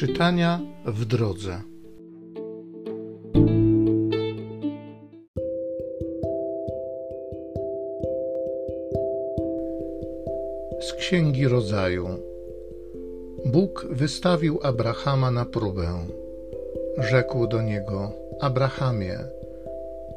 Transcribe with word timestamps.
Czytania 0.00 0.60
w 0.86 1.04
drodze. 1.04 1.60
Z 10.80 10.92
Księgi 10.92 11.48
Rodzaju. 11.48 12.08
Bóg 13.46 13.86
wystawił 13.90 14.60
Abrahama 14.62 15.30
na 15.30 15.44
próbę. 15.44 16.06
Rzekł 16.98 17.46
do 17.46 17.62
niego: 17.62 18.12
Abrahamie. 18.40 19.18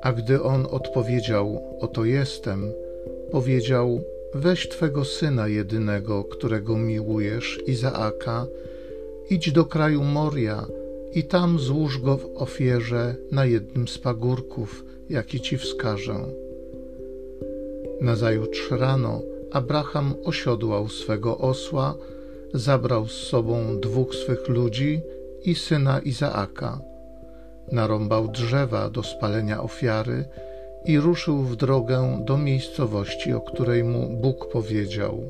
A 0.02 0.14
gdy 0.14 0.44
on 0.44 0.68
odpowiedział: 0.72 1.64
Oto 1.80 2.06
jestem, 2.06 2.74
powiedział: 3.32 4.02
Weź 4.34 4.70
twego 4.70 5.06
syna 5.06 5.48
jedynego, 5.48 6.24
którego 6.24 6.78
miłujesz, 6.78 7.60
Izaaka, 7.68 8.48
idź 9.30 9.52
do 9.52 9.66
kraju 9.66 10.04
Moria 10.04 10.66
i 11.14 11.24
tam 11.24 11.60
złóż 11.60 12.00
go 12.00 12.18
w 12.18 12.26
ofierze 12.36 13.16
na 13.32 13.46
jednym 13.46 13.88
z 13.88 13.98
pagórków, 13.98 14.86
jaki 15.10 15.42
ci 15.42 15.58
wskażę. 15.58 16.16
Nazajutrz 18.02 18.72
rano 18.72 19.22
Abraham 19.52 20.14
osiodłał 20.24 20.90
swego 20.90 21.38
osła, 21.38 21.96
zabrał 22.54 23.08
z 23.08 23.12
sobą 23.12 23.80
dwóch 23.80 24.16
swych 24.16 24.50
ludzi 24.50 25.02
i 25.44 25.56
syna 25.56 26.00
Izaaka. 26.00 26.80
Narąbał 27.72 28.28
drzewa 28.28 28.90
do 28.90 29.04
spalenia 29.04 29.64
ofiary 29.64 30.26
i 30.86 31.00
ruszył 31.00 31.38
w 31.38 31.56
drogę 31.56 32.24
do 32.26 32.38
miejscowości, 32.38 33.34
o 33.34 33.42
której 33.42 33.84
mu 33.84 34.10
Bóg 34.22 34.52
powiedział. 34.52 35.24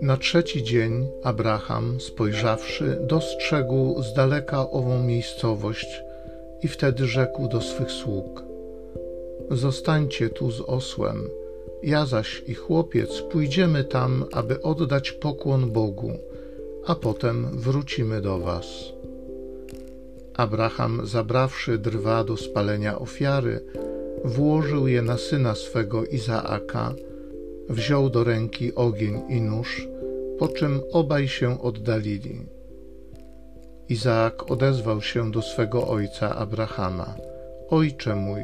Na 0.00 0.16
trzeci 0.16 0.62
dzień 0.62 1.06
Abraham, 1.22 2.00
spojrzawszy, 2.00 2.98
dostrzegł 3.00 4.02
z 4.02 4.14
daleka 4.14 4.70
ową 4.70 5.02
miejscowość 5.02 6.02
i 6.62 6.68
wtedy 6.68 7.06
rzekł 7.06 7.48
do 7.48 7.60
swych 7.60 7.90
sług: 7.90 8.42
Zostańcie 9.50 10.30
tu 10.30 10.50
z 10.50 10.60
osłem, 10.60 11.28
ja 11.82 12.06
zaś 12.06 12.42
i 12.46 12.54
chłopiec 12.54 13.22
pójdziemy 13.22 13.84
tam, 13.84 14.24
aby 14.32 14.62
oddać 14.62 15.12
pokłon 15.12 15.70
Bogu, 15.70 16.12
a 16.86 16.94
potem 16.94 17.46
wrócimy 17.52 18.20
do 18.20 18.38
was. 18.38 18.66
Abraham, 20.34 21.06
zabrawszy 21.06 21.78
drwa 21.78 22.24
do 22.24 22.36
spalenia 22.36 22.98
ofiary, 22.98 23.60
włożył 24.24 24.88
je 24.88 25.02
na 25.02 25.16
syna 25.16 25.54
swego 25.54 26.04
Izaaka, 26.04 26.94
wziął 27.68 28.10
do 28.10 28.24
ręki 28.24 28.74
ogień 28.74 29.20
i 29.28 29.40
nóż, 29.40 29.88
po 30.38 30.48
czym 30.48 30.80
obaj 30.92 31.28
się 31.28 31.62
oddalili. 31.62 32.40
Izaak 33.88 34.50
odezwał 34.50 35.02
się 35.02 35.30
do 35.30 35.42
swego 35.42 35.88
ojca 35.88 36.36
Abrahama: 36.36 37.14
Ojcze 37.70 38.14
mój, 38.14 38.42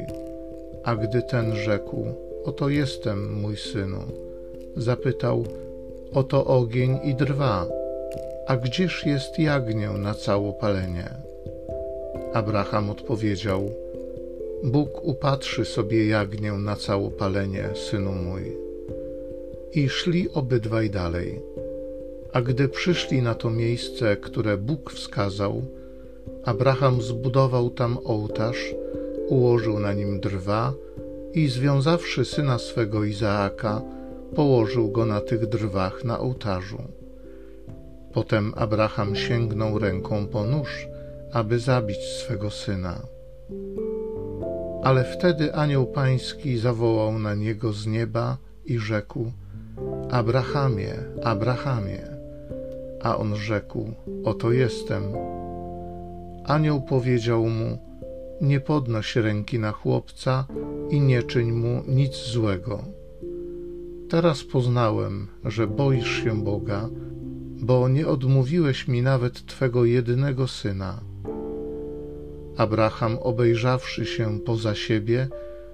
a 0.84 0.96
gdy 0.96 1.22
ten 1.22 1.56
rzekł: 1.56 2.06
Oto 2.44 2.68
jestem, 2.68 3.40
mój 3.40 3.56
synu, 3.56 4.02
zapytał: 4.76 5.44
Oto 6.12 6.44
ogień 6.44 6.98
i 7.04 7.14
drwa, 7.14 7.66
a 8.46 8.56
gdzież 8.56 9.06
jest 9.06 9.38
jagnię 9.38 9.90
na 9.90 10.14
całopalenie? 10.14 11.10
Abraham 12.32 12.90
odpowiedział: 12.90 13.70
Bóg 14.64 15.04
upatrzy 15.04 15.64
sobie 15.64 16.06
jagnię 16.06 16.52
na 16.52 16.76
całopalenie, 16.76 17.68
synu 17.74 18.12
mój. 18.12 18.56
I 19.72 19.88
szli 19.88 20.30
obydwaj 20.30 20.90
dalej. 20.90 21.40
A 22.34 22.42
gdy 22.42 22.68
przyszli 22.68 23.22
na 23.22 23.34
to 23.34 23.50
miejsce, 23.50 24.16
które 24.16 24.56
Bóg 24.56 24.92
wskazał, 24.92 25.62
Abraham 26.44 27.02
zbudował 27.02 27.70
tam 27.70 27.98
ołtarz, 28.04 28.74
ułożył 29.28 29.78
na 29.80 29.92
nim 29.92 30.20
drwa 30.20 30.72
i 31.32 31.48
związawszy 31.48 32.24
syna 32.24 32.58
swego 32.58 33.04
Izaaka, 33.04 33.82
położył 34.34 34.90
go 34.90 35.06
na 35.06 35.20
tych 35.20 35.46
drwach 35.46 36.04
na 36.04 36.18
ołtarzu. 36.18 36.82
Potem 38.12 38.52
Abraham 38.56 39.16
sięgnął 39.16 39.78
ręką 39.78 40.26
po 40.26 40.44
nóż, 40.44 40.88
aby 41.32 41.58
zabić 41.58 41.98
swego 41.98 42.50
syna. 42.50 43.00
Ale 44.82 45.04
wtedy 45.04 45.54
anioł 45.54 45.86
pański 45.86 46.58
zawołał 46.58 47.18
na 47.18 47.34
niego 47.34 47.72
z 47.72 47.86
nieba 47.86 48.36
i 48.64 48.78
rzekł: 48.78 49.32
Abrahamie, 50.10 50.94
Abrahamie. 51.22 52.13
A 53.04 53.16
on 53.16 53.36
rzekł: 53.36 53.92
Oto 54.24 54.52
jestem. 54.52 55.02
Anioł 56.44 56.82
powiedział 56.82 57.46
mu: 57.46 57.78
Nie 58.40 58.60
podnoś 58.60 59.16
ręki 59.16 59.58
na 59.58 59.72
chłopca 59.72 60.46
i 60.90 61.00
nie 61.00 61.22
czyń 61.22 61.52
mu 61.52 61.82
nic 61.88 62.14
złego. 62.16 62.84
Teraz 64.08 64.44
poznałem, 64.44 65.28
że 65.44 65.66
boisz 65.66 66.22
się 66.24 66.44
Boga, 66.44 66.88
bo 67.60 67.88
nie 67.88 68.06
odmówiłeś 68.06 68.88
mi 68.88 69.02
nawet 69.02 69.46
twego 69.46 69.84
jedynego 69.84 70.48
syna. 70.48 71.00
Abraham, 72.56 73.18
obejrzawszy 73.18 74.06
się 74.06 74.40
poza 74.40 74.74
siebie, 74.74 75.28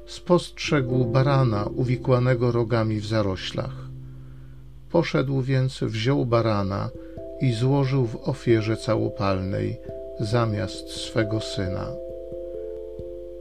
spostrzegł 0.07 1.05
barana 1.05 1.65
uwikłanego 1.77 2.53
rogami 2.53 3.01
w 3.01 3.07
zaroślach. 3.07 3.89
Poszedł 4.91 5.43
więc, 5.43 5.81
wziął 5.81 6.27
barana 6.27 6.91
i 7.41 7.53
złożył 7.53 8.07
w 8.07 8.29
ofierze 8.29 8.77
całopalnej 8.77 9.81
zamiast 10.21 10.91
swego 10.91 11.41
syna. 11.41 11.87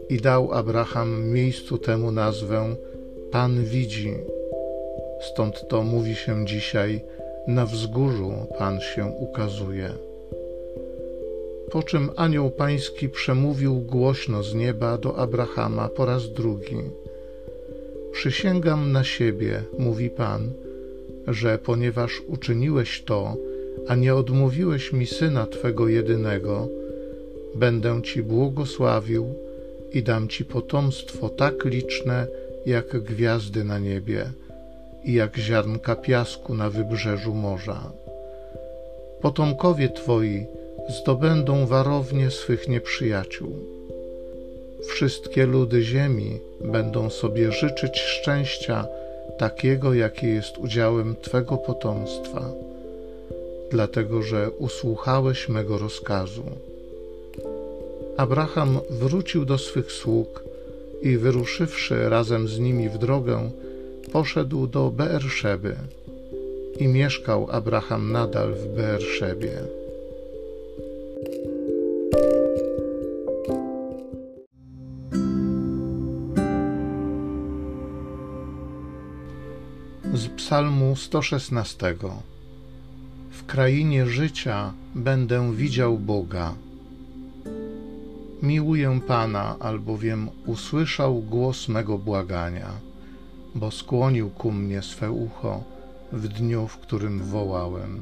I 0.10 0.18
dał 0.18 0.54
Abraham 0.54 1.30
miejscu 1.30 1.78
temu 1.78 2.12
nazwę 2.12 2.76
Pan 3.32 3.64
widzi. 3.64 4.14
Stąd 5.22 5.68
to 5.68 5.84
mówi 5.84 6.16
się 6.16 6.46
dzisiaj, 6.46 7.02
na 7.48 7.66
wzgórzu 7.66 8.34
Pan 8.58 8.80
się 8.82 9.06
ukazuje. 9.06 9.90
Po 11.72 11.84
czym 11.84 12.10
anioł 12.16 12.52
pański 12.52 13.10
przemówił 13.10 13.80
głośno 13.80 14.44
z 14.44 14.56
nieba 14.56 14.98
do 14.98 15.18
Abrahama 15.18 15.90
po 15.90 16.06
raz 16.06 16.30
drugi. 16.30 16.78
Przysięgam 18.12 18.92
na 18.92 19.04
siebie, 19.04 19.64
mówi 19.80 20.10
Pan, 20.10 20.52
że 21.28 21.58
ponieważ 21.58 22.22
uczyniłeś 22.28 23.04
to, 23.04 23.36
a 23.88 23.96
nie 23.96 24.16
odmówiłeś 24.16 24.94
mi 24.94 25.08
syna 25.08 25.46
Twego 25.46 25.88
jedynego, 25.88 26.68
będę 27.56 28.02
Ci 28.02 28.24
błogosławił 28.24 29.34
i 29.94 30.04
dam 30.04 30.28
Ci 30.28 30.46
potomstwo 30.46 31.30
tak 31.30 31.66
liczne, 31.66 32.28
jak 32.66 33.00
gwiazdy 33.04 33.64
na 33.64 33.80
niebie 33.80 34.32
i 35.04 35.14
jak 35.14 35.38
ziarnka 35.38 35.96
piasku 35.96 36.56
na 36.56 36.70
wybrzeżu 36.70 37.34
morza. 37.34 37.92
Potomkowie 39.22 39.90
Twoi 39.90 40.46
zdobędą 40.90 41.66
warownie 41.66 42.32
swych 42.32 42.68
nieprzyjaciół. 42.68 43.52
Wszystkie 44.88 45.46
ludy 45.46 45.82
ziemi 45.82 46.40
będą 46.62 47.10
sobie 47.10 47.52
życzyć 47.52 48.00
szczęścia 48.00 48.88
takiego, 49.38 49.94
jakie 49.94 50.28
jest 50.28 50.58
udziałem 50.58 51.16
Twego 51.22 51.58
potomstwa, 51.58 52.52
dlatego 53.72 54.22
że 54.22 54.52
usłuchałeś 54.52 55.50
mego 55.50 55.78
rozkazu. 55.78 56.44
Abraham 58.18 58.80
wrócił 58.90 59.46
do 59.46 59.58
swych 59.58 59.92
sług 59.92 60.44
i 61.02 61.18
wyruszywszy 61.18 62.10
razem 62.10 62.48
z 62.48 62.60
nimi 62.60 62.90
w 62.90 62.98
drogę, 62.98 63.52
poszedł 64.12 64.68
do 64.68 64.92
Beerszeby 64.92 65.76
i 66.78 66.88
mieszkał 66.88 67.48
Abraham 67.52 68.12
nadal 68.12 68.54
w 68.54 68.68
Beerszebie. 68.68 69.52
z 80.14 80.28
Psalmu 80.28 80.96
116. 80.96 81.96
Krainie 83.60 84.06
życia 84.06 84.74
będę 84.96 85.56
widział 85.56 85.98
Boga. 85.98 86.54
Miłuję 88.42 89.00
Pana, 89.08 89.56
albowiem 89.60 90.30
usłyszał 90.46 91.22
głos 91.22 91.68
mego 91.68 91.98
błagania, 91.98 92.72
bo 93.56 93.72
skłonił 93.72 94.30
ku 94.30 94.52
mnie 94.52 94.82
swe 94.82 95.12
ucho 95.12 95.64
w 96.12 96.28
dniu, 96.28 96.68
w 96.68 96.78
którym 96.78 97.24
wołałem. 97.24 98.00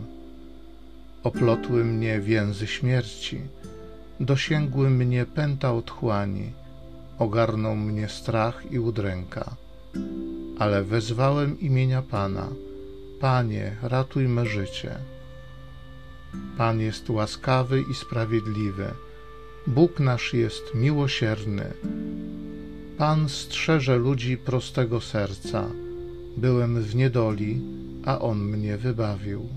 Oplotły 1.24 1.86
mnie 1.86 2.20
więzy 2.20 2.68
śmierci, 2.68 3.42
dosięgły 4.20 4.90
mnie 4.90 5.26
pęta 5.26 5.74
otchłani, 5.74 6.52
ogarnął 7.20 7.76
mnie 7.76 8.10
strach 8.10 8.72
i 8.72 8.80
udręka 8.80 9.56
ale 10.60 10.84
wezwałem 10.84 11.60
imienia 11.60 12.02
Pana. 12.02 12.48
Panie, 13.20 13.76
ratuj 13.82 14.28
me 14.28 14.46
życie. 14.46 15.17
Pan 16.58 16.80
jest 16.80 17.10
łaskawy 17.10 17.84
i 17.92 17.94
sprawiedliwy. 17.94 18.88
Bóg 19.68 20.00
nasz 20.00 20.34
jest 20.34 20.76
miłosierny. 20.76 21.74
Pan 22.98 23.30
strzeże 23.30 23.98
ludzi 23.98 24.38
prostego 24.38 25.02
serca. 25.02 25.66
Byłem 26.38 26.82
w 26.82 26.96
niedoli, 26.96 27.62
a 28.06 28.20
On 28.20 28.44
mnie 28.44 28.78
wybawił. 28.78 29.50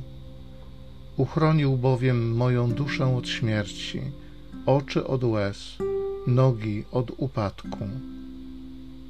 Uchronił 1.17 1.77
bowiem 1.77 2.37
moją 2.37 2.73
duszę 2.73 3.17
od 3.17 3.29
śmierci, 3.29 4.01
oczy 4.67 5.07
od 5.07 5.25
łez, 5.25 5.77
nogi 6.27 6.85
od 6.93 7.13
upadku. 7.17 7.89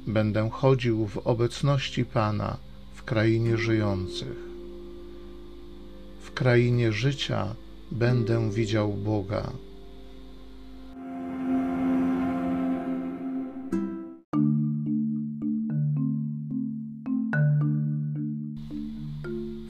Będę 0.07 0.49
chodził 0.49 1.07
w 1.07 1.17
obecności 1.17 2.05
Pana 2.05 2.57
w 2.93 3.03
krainie 3.03 3.57
żyjących. 3.57 4.50
W 6.31 6.33
krainie 6.33 6.91
życia 6.91 7.55
będę 7.91 8.51
widział 8.51 8.93
Boga. 8.93 9.51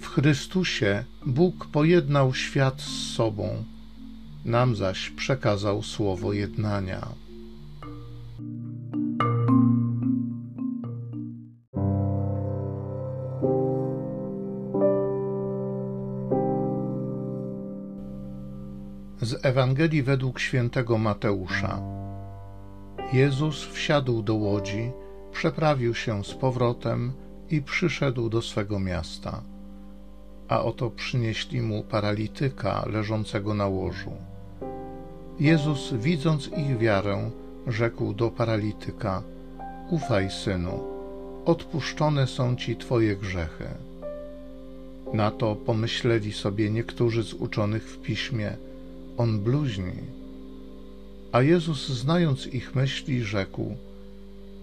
W 0.01 0.07
Chrystusie 0.07 1.03
Bóg 1.25 1.65
pojednał 1.65 2.33
świat 2.33 2.81
z 2.81 3.13
sobą, 3.15 3.63
nam 4.45 4.75
zaś 4.75 5.09
przekazał 5.09 5.83
słowo 5.83 6.33
jednania. 6.33 7.07
Z 19.21 19.45
Ewangelii 19.45 20.03
według 20.03 20.39
świętego 20.39 20.97
Mateusza. 20.97 21.81
Jezus 23.13 23.65
wsiadł 23.65 24.21
do 24.21 24.35
łodzi, 24.35 24.91
przeprawił 25.31 25.95
się 25.95 26.23
z 26.23 26.33
powrotem 26.33 27.13
i 27.49 27.61
przyszedł 27.61 28.29
do 28.29 28.41
swego 28.41 28.79
miasta. 28.79 29.41
A 30.47 30.61
oto 30.61 30.89
przynieśli 30.89 31.61
mu 31.61 31.83
paralityka 31.83 32.85
leżącego 32.89 33.53
na 33.53 33.67
łożu. 33.67 34.11
Jezus, 35.39 35.93
widząc 35.93 36.47
ich 36.47 36.77
wiarę, 36.77 37.31
rzekł 37.67 38.13
do 38.13 38.29
paralityka: 38.29 39.23
Ufaj, 39.89 40.31
synu, 40.31 40.83
odpuszczone 41.45 42.27
są 42.27 42.55
ci 42.55 42.75
twoje 42.75 43.15
grzechy. 43.15 43.67
Na 45.13 45.31
to 45.31 45.55
pomyśleli 45.55 46.33
sobie 46.33 46.69
niektórzy 46.69 47.23
z 47.23 47.33
uczonych 47.33 47.83
w 47.83 48.01
piśmie 48.01 48.70
on 49.17 49.39
bluźni. 49.39 49.93
A 51.31 51.41
Jezus, 51.41 51.87
znając 51.87 52.47
ich 52.47 52.75
myśli, 52.75 53.23
rzekł: 53.23 53.75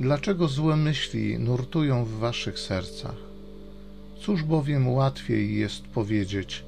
Dlaczego 0.00 0.48
złe 0.48 0.76
myśli 0.76 1.38
nurtują 1.38 2.04
w 2.04 2.10
waszych 2.10 2.58
sercach? 2.58 3.16
Cóż 4.20 4.42
bowiem 4.42 4.88
łatwiej 4.88 5.54
jest 5.54 5.82
powiedzieć: 5.82 6.64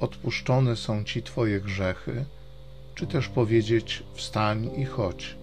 Odpuszczone 0.00 0.76
są 0.76 1.04
ci 1.04 1.22
twoje 1.22 1.60
grzechy, 1.60 2.24
czy 2.94 3.06
też 3.06 3.28
powiedzieć: 3.28 4.02
Wstań 4.14 4.70
i 4.76 4.84
chodź. 4.84 5.36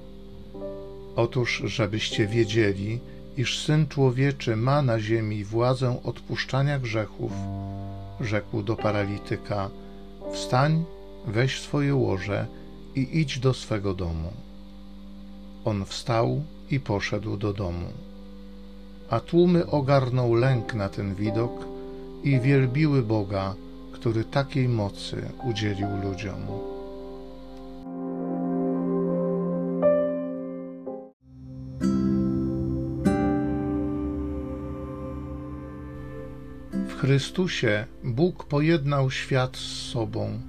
Otóż, 1.16 1.64
żebyście 1.66 2.28
wiedzieli, 2.28 3.00
iż 3.38 3.60
syn 3.60 3.88
człowieczy 3.88 4.56
ma 4.56 4.82
na 4.82 5.00
ziemi 5.00 5.44
władzę 5.44 6.00
odpuszczania 6.04 6.80
grzechów, 6.80 7.32
rzekł 8.22 8.64
do 8.64 8.76
paralityka: 8.76 9.70
Wstań 10.34 10.86
weź 11.28 11.62
swoje 11.62 11.96
łoże 11.96 12.48
i 12.96 13.20
idź 13.20 13.40
do 13.40 13.54
swego 13.54 13.94
domu. 13.94 14.34
On 15.66 15.86
wstał 15.86 16.44
i 16.72 16.80
poszedł 16.80 17.38
do 17.38 17.54
domu. 17.54 17.88
A 19.10 19.20
tłumy 19.20 19.66
ogarnął 19.66 20.34
lęk 20.34 20.74
na 20.74 20.90
ten 20.90 21.16
widok 21.16 21.52
i 22.24 22.40
wielbiły 22.40 23.02
Boga, 23.02 23.56
który 23.92 24.24
takiej 24.24 24.70
mocy 24.70 25.30
udzielił 25.44 25.88
ludziom. 26.04 26.48
W 36.88 36.96
Chrystusie 37.00 37.86
Bóg 38.04 38.46
pojednał 38.46 39.12
świat 39.12 39.58
z 39.58 39.92
sobą 39.92 40.40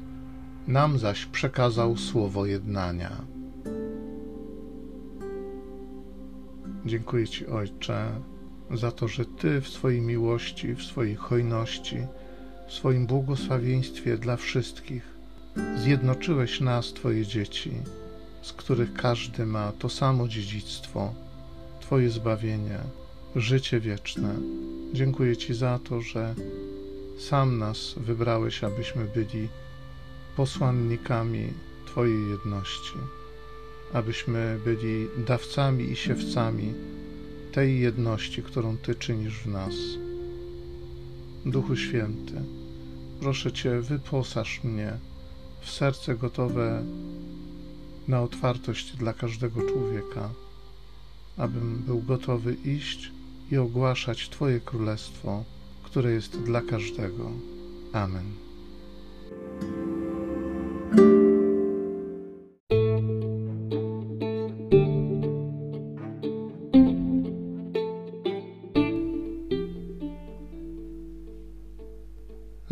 nam 0.66 0.98
zaś 0.98 1.26
przekazał 1.26 1.96
słowo 1.96 2.46
jednania. 2.46 3.10
Dziękuję 6.86 7.28
Ci, 7.28 7.46
Ojcze, 7.46 8.10
za 8.70 8.90
to, 8.90 9.08
że 9.08 9.24
Ty 9.24 9.60
w 9.60 9.68
swojej 9.68 10.00
miłości, 10.00 10.74
w 10.74 10.82
swojej 10.82 11.14
hojności, 11.14 11.96
w 12.68 12.72
swoim 12.72 13.06
błogosławieństwie 13.06 14.18
dla 14.18 14.36
wszystkich 14.36 15.14
zjednoczyłeś 15.76 16.60
nas, 16.60 16.92
Twoje 16.92 17.26
dzieci, 17.26 17.72
z 18.42 18.52
których 18.52 18.94
każdy 18.94 19.46
ma 19.46 19.72
to 19.78 19.88
samo 19.88 20.28
dziedzictwo, 20.28 21.14
Twoje 21.80 22.10
zbawienie, 22.10 22.78
życie 23.36 23.80
wieczne. 23.80 24.34
Dziękuję 24.92 25.36
Ci 25.36 25.54
za 25.54 25.78
to, 25.78 26.00
że 26.00 26.34
sam 27.18 27.58
nas 27.58 27.94
wybrałeś, 27.96 28.64
abyśmy 28.64 29.04
byli 29.04 29.48
posłannikami 30.36 31.52
Twojej 31.86 32.30
jedności, 32.30 32.94
abyśmy 33.92 34.58
byli 34.64 35.06
dawcami 35.26 35.84
i 35.84 35.96
siewcami 35.96 36.74
tej 37.52 37.80
jedności, 37.80 38.42
którą 38.42 38.76
Ty 38.76 38.94
czynisz 38.94 39.38
w 39.38 39.46
nas. 39.46 39.74
Duchu 41.46 41.76
Święty, 41.76 42.42
proszę 43.20 43.52
Cię, 43.52 43.80
wyposaż 43.80 44.64
mnie 44.64 44.92
w 45.60 45.70
serce 45.70 46.14
gotowe 46.16 46.84
na 48.08 48.22
otwartość 48.22 48.96
dla 48.96 49.12
każdego 49.12 49.68
człowieka, 49.68 50.30
abym 51.36 51.82
był 51.86 52.02
gotowy 52.02 52.54
iść 52.64 53.12
i 53.50 53.56
ogłaszać 53.56 54.28
Twoje 54.28 54.60
królestwo, 54.60 55.44
które 55.82 56.12
jest 56.12 56.40
dla 56.40 56.60
każdego. 56.60 57.30
Amen. 57.92 58.43